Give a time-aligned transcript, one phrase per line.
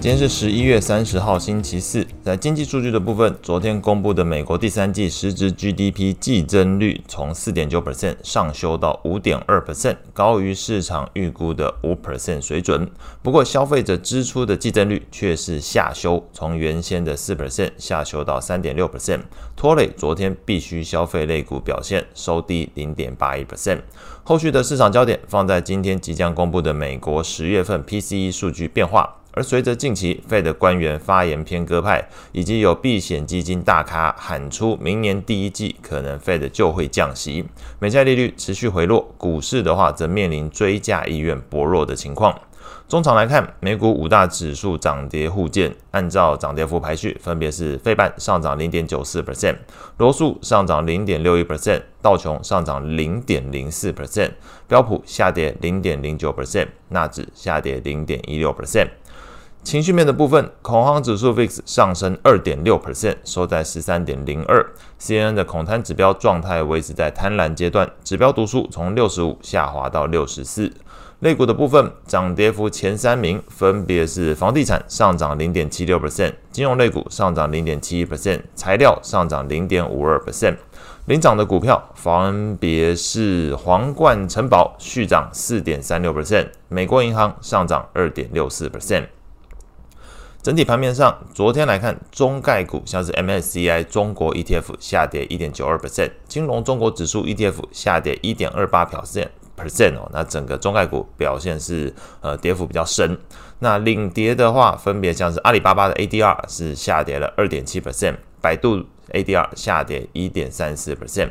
[0.00, 2.06] 今天是十一月三十号，星期四。
[2.22, 12.88] 在经济数据的部分，昨天公布的美国第三季实质 GDP 季增率从四点九 percent 上修到五点二 percent，高于市场预估的五 percent 水准。
[13.22, 19.22] 不过，消费者支出的季增率却是下修，从原先的四 percent 下修到三点六 percent，
[19.56, 23.80] 拖累昨天必须消费类股表现收低零点八一 percent。
[24.22, 29.16] 后续的市场焦点放在今天即将公布的美国十月份 PCE 数据变化。
[29.32, 37.44] 而随着近期 Fed 官员发言偏鸽派，以及有避险基金大咖喊出明年第一季可能 Fed 就会降息，
[37.78, 42.36] 美债利率持续回落，股市的话则面临追价意愿薄弱的情况。
[42.88, 49.56] 中长来看，美股五大指数涨跌互见，按照涨跌幅排序，分别是费半上涨零点九四 percent，
[49.98, 54.30] 罗素上涨零点六一 percent，道琼上涨零点零四 percent，
[54.66, 58.88] 标普下跌零点零九 percent，纳指下跌零点一六 percent。
[59.64, 64.66] 情绪面的部分，恐慌指数 VIX 上升二点六 percent，收在十三点零二。
[64.98, 70.72] CNN 的恐贪指标状态维持在贪婪阶段，指标读数从六十五下滑到六十四。
[71.20, 80.56] 类股的部分，涨跌幅前三名分别是房地产上涨零点七六 percent，金融类股上涨零点七一 percent，材料上涨零点五二 percent。
[81.06, 89.08] 领涨的股票分别是皇冠城堡续涨四点三六 percent，美国银行上涨二点六四 percent。
[90.40, 99.26] 整体盘面上，昨天来看，中概股像是 MSCI 中国 ETF 下跌一点九二 percent，金融中国指数 ETF 下跌一点二八 percent
[99.56, 103.18] percent 哦，那整个中概股表现是呃跌幅比较深。
[103.58, 111.30] 那领跌的话，分别像是阿里巴巴的 ADR 是下跌了二点七 percent，百度 ADR 下跌一点三四 percent。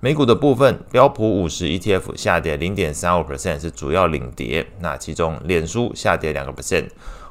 [0.00, 6.88] 美股的部分，标普五十 ETF 下跌零点三五 percent 是主要领跌，那其中脸书下跌两个 percent。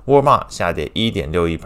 [0.08, 1.58] 沃尔玛下跌一点六一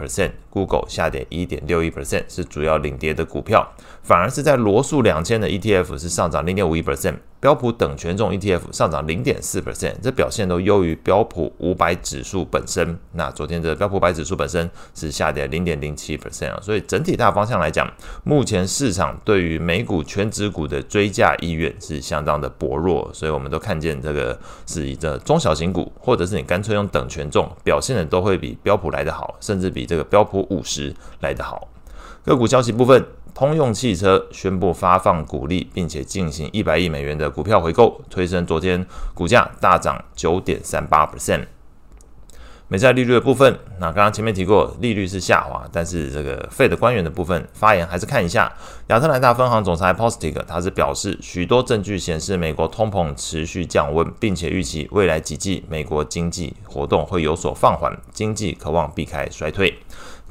[0.52, 3.66] Google 下跌一点六一 percent 是主要领跌的股票，
[4.02, 7.14] 反而是在罗素两千的 ETF 是上涨零点五一 percent。
[7.40, 12.96] 标普等权重 ETF 上涨零点四 percent，这表现都优于标普五百指数本身。
[13.14, 17.92] 那昨天的标普五百指数本身是下跌零点零七 percent 啊，所以整体大方向来讲，
[18.22, 31.68] 目前市场对于美股全指股的追价意愿是相当的薄弱，所以我们都看见这个是一个中小型股，或者是你干脆用等权重表现的都会比标普来得好，甚至比这个标普五十来得好。
[32.24, 33.04] 个股消息部分。
[33.34, 41.46] 通用汽车宣布发放股利，并且进行一百亿美元的股票回购，推升昨天股价大涨九点三八 percent。
[42.68, 48.52] 美债利率的部分，那刚刚前面提过，利率是下滑，但是这个费的官员的部分发言还是看一下。
[48.88, 59.78] 亚特兰大分行总裁 Postic 他是表示，许多证据显示美国通膨持续降温，并且预期未来几季美国经济活动会有所放缓，经济可望避开衰退。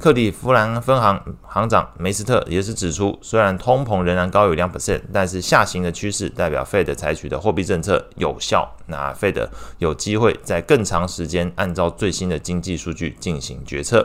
[0.02, 8.68] 克里夫兰分行行长梅斯特也是指出，虽然通膨仍然高于两 percent，但是下行的趋势代表 Fed 采取的货币政策有效。
[8.86, 9.48] 那 Fed
[9.78, 14.04] 有机会在更长时间按照最新的经济数据进行决策。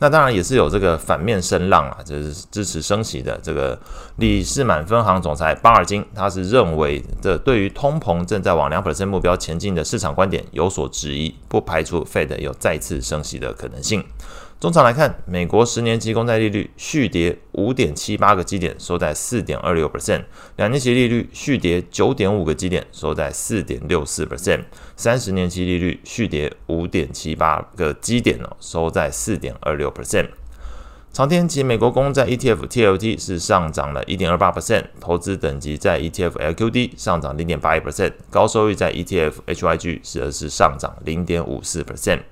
[0.00, 3.80] 那当然也是有这个反面声浪啊，就是支持升息的这个
[4.16, 14.04] 里士满分行总裁巴尔金，他是认为这对于通膨正在往两 percent 目标前进的市场观点有所质疑，不排除 Fed 有再次升息的可能性。
[14.60, 20.20] 中长来看，美国十年期公债利率续跌五点七八个基点，收在四点二六 percent；
[20.56, 24.58] 两年期利率续跌九点五个基点，收在四点六四 percent；
[24.96, 30.26] 三十年期利率续跌五点七八个基点呢，收在四点二六 percent。
[31.12, 42.22] 长天期美国公债 ETF TLT 是上涨了一点二八 percent，投资等级在 ETF LQD 上涨零点八一 percent，高收益在 ETF HYG 则是上涨零点五四 percent。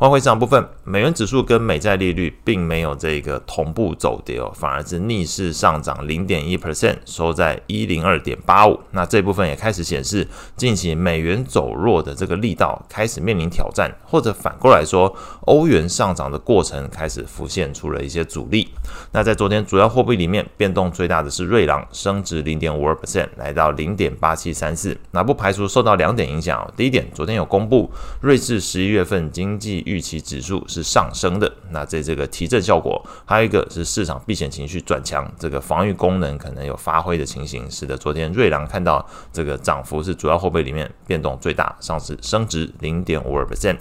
[0.00, 8.80] 外汇市场部分，美元指数跟美债利率并没有这个同步走跌哦，反而是逆势上涨零点一 percent，收在一零二点八五。
[8.92, 10.26] 那这部分也开始显示，
[10.56, 18.70] 近期美元走弱的这个力道开始面临挑战，或者反过来说，欧元上涨的过程开始浮现出了一些阻力。
[19.12, 24.96] 那在昨天主要货币里面，变动最大的是瑞郎，升值零点五二 percent，来到零点八七三四。
[25.10, 27.90] 那不排除受到两点影响哦，第一点，昨天有公布
[28.22, 29.84] 瑞士十一月份经济。
[29.90, 43.78] 预期指数是上升的，那在这个提振效果，还有一个是市场避险情绪转强，这个防御功能可能有发挥的情形，使得昨天瑞郎看到这个涨幅是主要货币里面变动最大，上市升值零点五二 percent。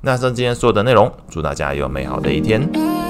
[0.00, 3.01] 那上今天所有的内容，祝大家有美好的一天。